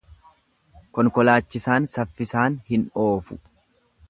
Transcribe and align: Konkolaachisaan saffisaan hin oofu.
Konkolaachisaan 0.97 1.87
saffisaan 1.97 2.57
hin 2.73 2.89
oofu. 3.05 3.43